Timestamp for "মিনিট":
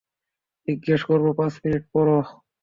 1.63-1.83